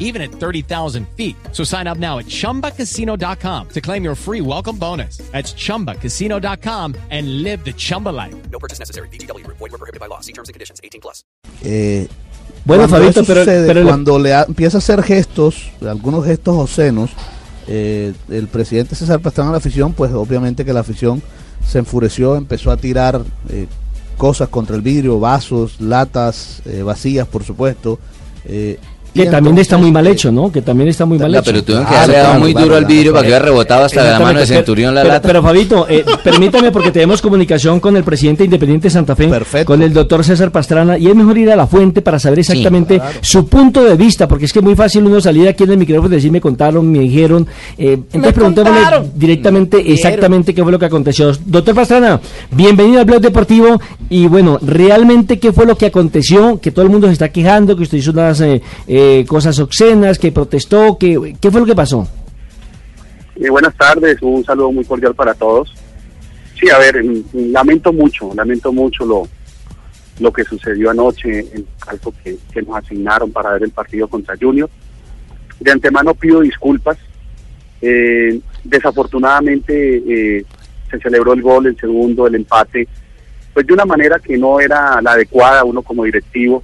[0.00, 1.36] even at 30,000 feet.
[1.52, 5.18] So sign up now at chumbacasino.com to claim your free welcome bonus.
[5.30, 8.34] That's chumbacasino.com and live the Chumba life.
[8.50, 9.08] No purchase necessary.
[9.12, 9.46] BGW.
[9.46, 10.20] Void were prohibited by law.
[10.20, 10.80] See terms and conditions.
[10.82, 11.24] 18 plus.
[11.62, 12.08] Eh,
[12.64, 16.26] Bueno, cuando Fabito, pero- sucede, pero le- cuando le ha- empieza a hacer gestos, algunos
[16.26, 17.10] gestos obscenos,
[17.66, 21.22] eh, el presidente César Pastrana a la afición, pues obviamente que la afición
[21.66, 23.66] se enfureció, empezó a tirar eh,
[24.18, 27.98] cosas contra el vidrio, vasos, latas eh, vacías, por supuesto.
[29.14, 30.50] Eh, Que también está muy mal eh, hecho, ¿no?
[30.52, 31.44] Que también está muy mal No, hecho.
[31.46, 34.04] pero tuvieron que haberle dado claro, muy duro al vidrio para que hubiera rebotado hasta
[34.04, 35.28] la mano de Centurión la pero, lata.
[35.28, 39.66] Pero Fabito, eh, permítame porque tenemos comunicación con el presidente independiente de Santa Fe, Perfecto.
[39.66, 42.96] con el doctor César Pastrana, y es mejor ir a la fuente para saber exactamente
[42.96, 43.18] claro.
[43.20, 45.78] su punto de vista, porque es que es muy fácil uno salir aquí en el
[45.78, 47.46] micrófono y decir, me contaron, me dijeron,
[47.78, 51.32] eh, entonces preguntémosle directamente exactamente qué fue lo que aconteció.
[51.44, 56.70] Doctor Pastrana, bienvenido al Blog Deportivo, y bueno, realmente qué fue lo que aconteció, que
[56.70, 58.60] todo el mundo se está quejando, que usted hizo unas eh,
[59.02, 62.06] eh, cosas obscenas, que protestó, que, ¿qué fue lo que pasó?
[63.36, 65.72] Eh, buenas tardes, un saludo muy cordial para todos.
[66.58, 69.26] Sí, a ver, mm, lamento mucho, lamento mucho lo,
[70.18, 74.36] lo que sucedió anoche en calco que, que nos asignaron para ver el partido contra
[74.38, 74.68] Junior.
[75.58, 76.98] De antemano pido disculpas.
[77.80, 80.44] Eh, desafortunadamente
[80.90, 82.86] se celebró el gol, el segundo, el empate,
[83.54, 86.62] pues de una manera que no era la adecuada uno como directivo.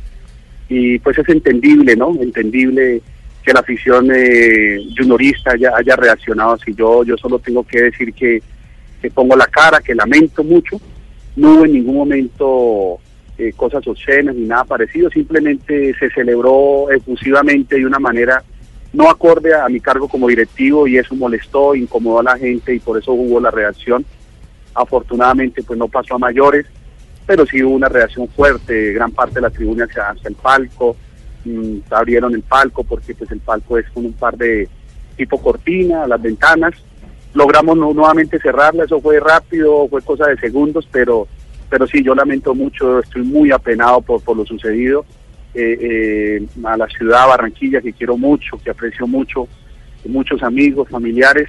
[0.68, 2.14] Y pues es entendible, ¿no?
[2.20, 3.00] Entendible
[3.42, 6.74] que la afición eh, juniorista haya, haya reaccionado así.
[6.74, 8.42] Yo, yo solo tengo que decir que,
[9.14, 10.80] pongo la cara, que lamento mucho.
[11.36, 12.98] No hubo en ningún momento
[13.38, 18.42] eh, cosas obscenas ni nada parecido, simplemente se celebró efusivamente de una manera
[18.92, 22.80] no acorde a mi cargo como directivo y eso molestó, incomodó a la gente y
[22.80, 24.04] por eso hubo la reacción.
[24.74, 26.66] Afortunadamente pues no pasó a mayores,
[27.26, 30.96] pero sí hubo una reacción fuerte, gran parte de la tribuna hacia, hacia el palco,
[31.44, 34.68] mm, abrieron el palco porque pues el palco es con un par de
[35.16, 36.74] tipo cortina, las ventanas,
[37.34, 41.26] logramos nu- nuevamente cerrarla, eso fue rápido, fue cosa de segundos, pero
[41.68, 45.04] pero sí, yo lamento mucho, estoy muy apenado por, por lo sucedido,
[45.52, 45.76] eh,
[46.40, 49.48] eh, a la ciudad Barranquilla que quiero mucho, que aprecio mucho,
[50.04, 51.48] muchos amigos, familiares,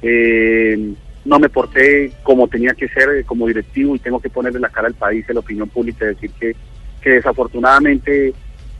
[0.00, 0.94] eh,
[1.24, 4.68] no me porté como tenía que ser eh, como directivo y tengo que ponerle la
[4.68, 6.54] cara al país, a la opinión pública, decir que,
[7.02, 8.32] que desafortunadamente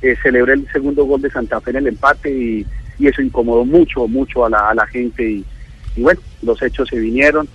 [0.02, 2.66] eh, celebré el segundo gol de Santa Fe en el empate y,
[2.98, 5.44] y eso incomodó mucho, mucho a la, a la gente y,
[5.96, 7.48] y bueno, los hechos se vinieron,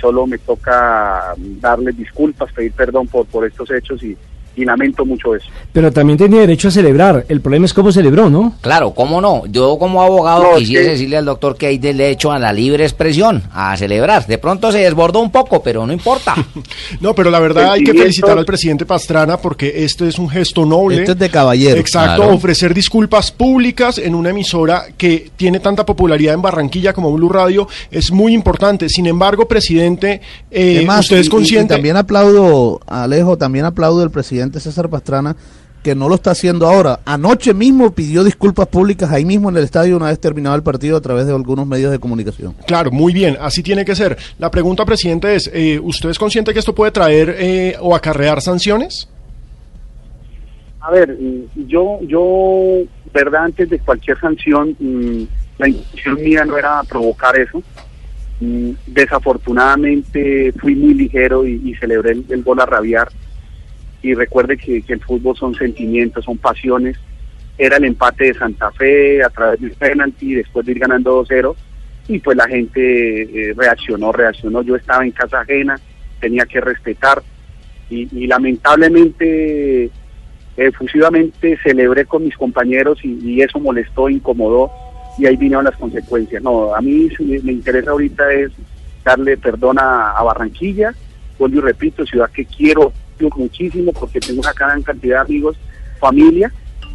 [0.00, 4.16] solo me toca darles disculpas, pedir perdón por, por estos hechos y,
[4.58, 5.46] y lamento mucho eso.
[5.72, 7.24] Pero también tenía derecho a celebrar.
[7.28, 8.54] El problema es cómo celebró, ¿no?
[8.60, 9.44] Claro, ¿cómo no?
[9.46, 12.84] Yo como abogado No, quisiera que- decirle al doctor que hay derecho a la libre
[12.84, 14.26] expresión, a celebrar.
[14.26, 16.34] De pronto se desbordó un poco, pero no importa.
[17.00, 20.64] No, pero la verdad hay que felicitar al presidente Pastrana porque este es un gesto
[20.64, 20.98] noble.
[21.00, 21.76] Esto es de caballero.
[21.78, 22.34] Exacto, Claro.
[22.34, 27.68] ofrecer disculpas públicas en una emisora que tiene tanta popularidad en Barranquilla como Blue Radio
[27.90, 28.88] es muy importante.
[28.88, 30.20] Sin embargo, presidente,
[30.50, 31.74] eh, Además, usted y- es y- consciente.
[31.74, 35.36] Y, también aplaudo, Alejo, también aplaudo al presidente César Pastrana,
[35.82, 37.00] que no lo está haciendo ahora.
[37.04, 40.96] Anoche mismo pidió disculpas públicas ahí mismo en el estadio una vez terminado el partido
[40.96, 42.54] a través de algunos medios de comunicación.
[42.66, 44.16] Claro, muy bien, así tiene que ser.
[44.38, 48.40] La pregunta, presidente, es, eh, ¿usted es consciente que esto puede traer eh, o acarrear
[48.42, 49.08] sanciones?
[50.80, 51.16] A ver,
[51.54, 52.82] yo, yo,
[53.12, 55.22] verdad, antes de cualquier sanción, mm,
[55.58, 57.62] la intención mía no era provocar eso.
[58.40, 63.08] Mm, Desafortunadamente fui muy ligero y, y celebré el, el gol a rabiar.
[64.02, 66.96] Y recuerde que, que el fútbol son sentimientos, son pasiones.
[67.56, 71.54] Era el empate de Santa Fe a través del penalti, después de ir ganando 2-0.
[72.08, 74.62] Y pues la gente eh, reaccionó, reaccionó.
[74.62, 75.78] Yo estaba en casa ajena,
[76.20, 77.22] tenía que respetar.
[77.90, 79.90] Y, y lamentablemente
[80.56, 84.70] efusivamente celebré con mis compañeros y, y eso molestó, incomodó
[85.16, 86.42] y ahí vinieron las consecuencias.
[86.42, 87.08] No, a mí
[87.42, 88.50] me interesa ahorita es
[89.04, 90.94] darle perdón a, a Barranquilla,
[91.38, 92.92] vuelvo y repito, ciudad que quiero
[93.36, 95.56] muchísimo porque tengo una gran cantidad de amigos,
[95.98, 96.52] familia,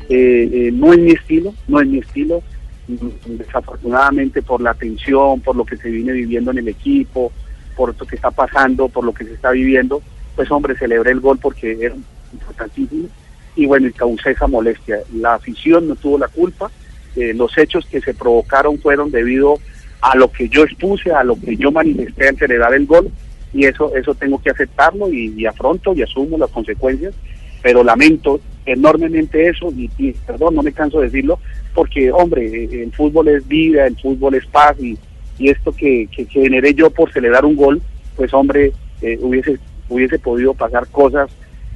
[0.09, 2.43] eh, eh, no es mi estilo, no es mi estilo,
[2.85, 7.31] Mm, desafortunadamente por la tensión, por lo que se viene viviendo en el equipo,
[7.77, 10.01] por lo que está pasando, por lo que se está viviendo,
[10.35, 11.95] pues hombre, celebré el gol porque era
[12.33, 13.07] importantísimo.
[13.55, 14.99] Y bueno, y causé esa molestia.
[15.13, 16.71] La afición no tuvo la culpa,
[17.15, 19.55] eh, los hechos que se provocaron fueron debido
[20.01, 23.09] a lo que yo expuse, a lo que yo manifesté al celebrar el gol
[23.53, 27.13] y eso eso tengo que aceptarlo y, afronto y asumo las consecuencias
[27.61, 29.87] pero lamento enormemente eso y,
[30.25, 31.39] perdón, no me canso de decirlo,
[31.73, 34.97] porque hombre, eh, el fútbol es vida, el fútbol es paz y,
[35.37, 37.81] y esto que, que, generé yo por celebrar un gol,
[38.15, 39.57] pues hombre, eh, hubiese,
[39.89, 41.29] hubiese podido pasar cosas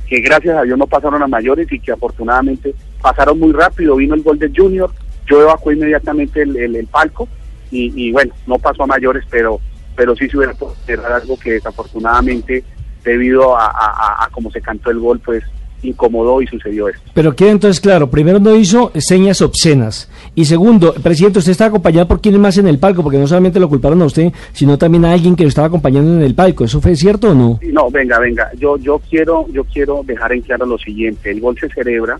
[0.07, 3.97] que gracias a Dios no pasaron a mayores y que afortunadamente pasaron muy rápido.
[3.97, 4.91] Vino el gol de Junior,
[5.25, 7.27] yo evacué inmediatamente el, el, palco
[7.69, 9.59] y, bueno, no pasó a mayores, pero
[9.97, 12.63] pero sí se hubiera podido cerrar algo que desafortunadamente
[13.03, 15.43] debido a, a, a cómo se cantó el gol, pues
[15.81, 17.01] incomodó y sucedió esto.
[17.13, 22.07] Pero queda entonces claro, primero no hizo señas obscenas y segundo, presidente, usted está acompañado
[22.07, 25.05] por quién más en el palco, porque no solamente lo culparon a usted, sino también
[25.05, 27.59] a alguien que lo estaba acompañando en el palco, ¿eso fue cierto o no?
[27.61, 31.57] No, venga, venga, yo yo quiero yo quiero dejar en claro lo siguiente, el gol
[31.59, 32.19] se celebra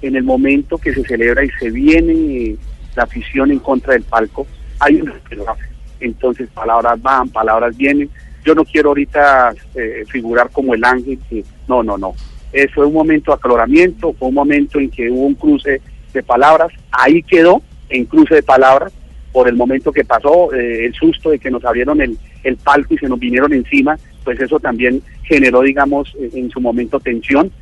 [0.00, 2.56] en el momento que se celebra y se viene
[2.94, 4.46] la afición en contra del palco,
[4.78, 5.12] hay un
[6.00, 8.10] entonces palabras van, palabras vienen.
[8.44, 12.14] Yo no quiero ahorita eh, figurar como el ángel, que no, no, no.
[12.52, 15.80] Eh, fue un momento de aclaramiento, fue un momento en que hubo un cruce
[16.12, 18.92] de palabras, ahí quedó en cruce de palabras
[19.32, 22.94] por el momento que pasó, eh, el susto de que nos abrieron el, el palco
[22.94, 27.52] y se nos vinieron encima, pues eso también generó, digamos, en su momento tensión,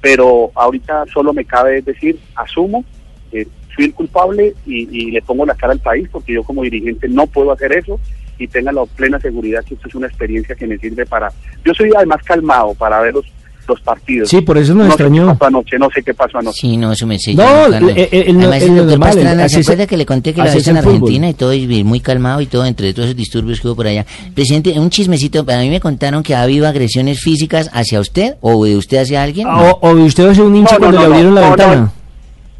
[0.00, 2.84] pero ahorita solo me cabe decir, asumo,
[3.32, 6.62] eh, fui el culpable y, y, le pongo la cara al país porque yo como
[6.62, 8.00] dirigente no puedo hacer eso
[8.38, 11.30] y tenga la plena seguridad que esto es una experiencia que me sirve para...
[11.64, 13.26] Yo soy además calmado para ver los,
[13.68, 14.28] los partidos.
[14.28, 15.26] Sí, por eso nos no extrañó.
[15.26, 16.60] Sé qué pasó anoche, no sé qué pasó anoche.
[16.60, 17.34] Sí, no, eso me sé.
[17.34, 20.06] No, yo, el, el, el, Además, el, el doctor normal, Pastrana, ¿se acuerda que le
[20.06, 20.76] conté que la vez en.
[20.76, 23.86] Argentina y todo, y muy calmado y todo, entre todos esos disturbios que hubo por
[23.86, 24.04] allá?
[24.34, 28.64] Presidente, un chismecito, a mí me contaron que ha habido agresiones físicas hacia usted o
[28.64, 29.46] de usted hacia alguien.
[29.48, 31.46] Ah, O, o usted es un hincha No, no, cuando no, le abrieron no, la
[31.46, 31.92] no, ventana.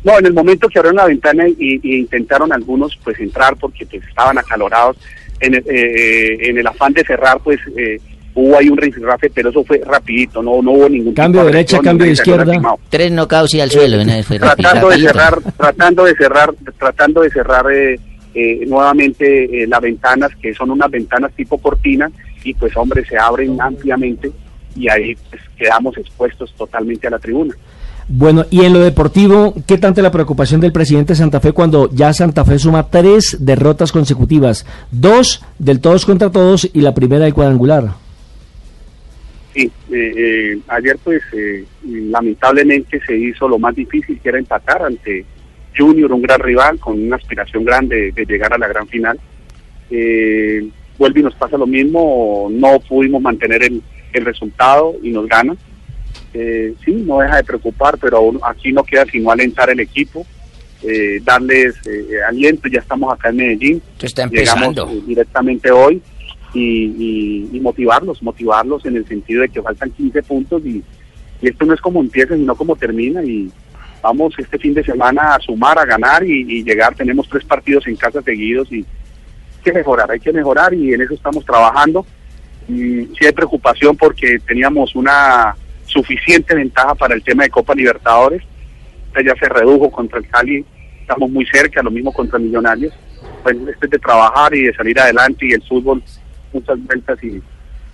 [0.06, 0.18] No.
[0.18, 4.02] En el momento que abrieron la ventana y, y intentaron algunos pues entrar porque pues,
[4.08, 4.96] estaban acalorados,
[5.40, 8.00] en el, eh, en el afán de cerrar pues eh,
[8.34, 11.52] hubo ahí un rifirrafe, pero eso fue rapidito, no, no hubo ningún Cambio tipo de
[11.52, 12.44] derecha, agresión, cambio de izquierda.
[12.44, 12.78] lastimado.
[12.90, 17.20] Tres knockouts y al suelo, vez fue rapi- tratando de cerrar, tratando de cerrar, tratando
[17.22, 18.00] de cerrar eh,
[18.34, 22.10] eh, nuevamente eh, las ventanas, que son unas ventanas tipo cortina,
[22.44, 24.30] y pues hombre, se abren ampliamente
[24.76, 27.54] y ahí pues, quedamos expuestos totalmente a la tribuna.
[28.08, 31.90] Bueno, y en lo deportivo, ¿qué tanta la preocupación del presidente de Santa Fe cuando
[31.92, 34.64] ya Santa Fe suma tres derrotas consecutivas?
[34.92, 37.94] Dos del todos contra todos y la primera del cuadrangular.
[39.52, 44.82] Sí, eh, eh, ayer pues eh, lamentablemente se hizo lo más difícil que era empatar
[44.82, 45.24] ante
[45.76, 49.18] Junior, un gran rival con una aspiración grande de, llegar a la gran final.
[49.90, 50.66] Eh,
[50.98, 53.82] vuelve y nos pasa lo mismo, no pudimos mantener el,
[54.12, 55.58] el resultado y nos ganan.
[56.38, 60.26] Eh, sí, no deja de preocupar, pero aún aquí no queda sino alentar el equipo,
[60.82, 64.86] eh, darles eh, aliento, ya estamos acá en Medellín, está empezando.
[64.92, 66.02] eh, directamente hoy
[66.52, 70.82] y, y- y motivarlos, motivarlos en el sentido de que faltan 15 puntos y,
[71.40, 73.50] y esto no es como empieza, sino como termina y
[74.02, 77.96] vamos este fin de semana a sumar, a ganar y, llegar, tenemos tres partidos en
[77.96, 78.84] casa seguidos y hay
[79.64, 82.04] que mejorar, hay que mejorar y en eso estamos trabajando.
[82.68, 85.56] Y sí hay preocupación porque teníamos una
[85.96, 88.42] suficiente ventaja para el tema de Copa Libertadores,
[89.24, 90.64] ya se redujo contra el Cali,
[91.00, 92.92] estamos muy cerca, lo mismo contra Millonarios.
[93.42, 96.02] Pues este es de trabajar y de salir adelante y el fútbol
[96.52, 97.40] muchas vueltas y,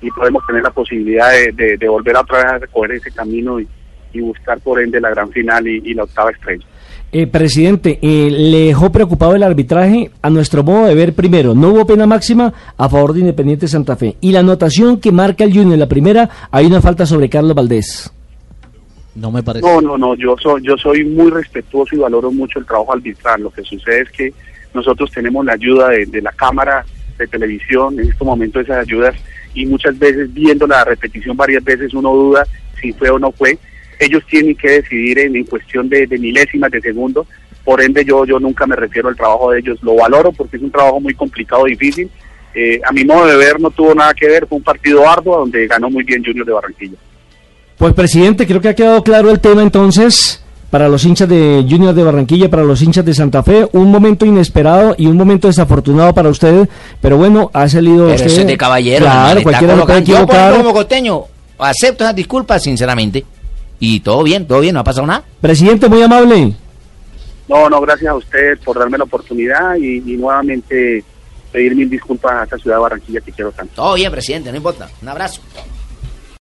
[0.01, 3.61] y podemos tener la posibilidad de, de- de volver otra vez a recoger ese camino
[3.61, 3.69] y,
[4.13, 6.65] y buscar por ende la gran final y, y la octava estrella.
[7.15, 10.11] Eh, presidente, eh, ¿le dejó preocupado el arbitraje?
[10.23, 13.97] A nuestro modo de ver, primero, no hubo pena máxima a favor de Independiente Santa
[13.97, 14.17] Fe.
[14.23, 17.55] Y la anotación que marca el Junior en la primera, hay una falta sobre Carlos
[17.55, 18.11] Valdés.
[19.15, 19.67] No me parece.
[19.67, 23.43] No, no, no, yo soy, yo soy muy respetuoso y valoro mucho el trabajo arbitral.
[23.43, 24.33] Lo que sucede es que
[24.73, 26.83] nosotros tenemos la ayuda de, de la cámara
[27.19, 29.15] de televisión, en este momento esas ayudas,
[29.53, 32.47] y muchas veces viendo la repetición varias veces uno duda
[32.81, 33.59] si fue o no fue.
[34.05, 37.27] Ellos tienen que decidir en, en cuestión de, de milésimas de segundo,
[37.65, 40.63] por ende yo, yo nunca me refiero al trabajo de ellos, lo valoro porque es
[40.63, 42.11] un trabajo muy complicado, difícil.
[42.55, 45.39] Eh, a mi modo de ver no tuvo nada que ver, fue un partido arduo
[45.39, 46.97] donde ganó muy bien Junior de Barranquilla.
[47.79, 50.39] Pues presidente, creo que ha quedado claro el tema entonces
[50.71, 54.25] para los hinchas de Junior de Barranquilla, para los hinchas de Santa Fe, un momento
[54.25, 56.67] inesperado y un momento desafortunado para usted,
[57.01, 58.27] pero bueno, ha salido Pero usted.
[58.27, 59.05] eso es de caballero.
[59.05, 60.51] Claro, cualquiera lo puede colocando- Yo, por equivocar.
[60.53, 61.23] ejemplo, como costeño,
[61.59, 63.25] acepto esas disculpas, sinceramente.
[63.85, 65.25] Y todo bien, todo bien, no ha pasado nada.
[65.41, 66.55] Presidente, muy amable.
[67.49, 71.03] No, no, gracias a usted por darme la oportunidad y, y nuevamente
[71.51, 73.75] pedir mil disculpas a esta ciudad de Barranquilla que quiero tanto.
[73.75, 74.89] Todo bien, presidente, no importa.
[75.03, 75.43] Un abrazo.